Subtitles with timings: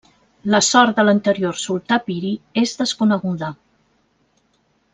[0.53, 2.31] La sort de l'anterior sultà Piri
[2.63, 3.51] és desconeguda.